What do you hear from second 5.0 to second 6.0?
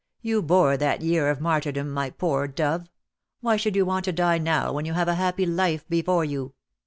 a happy life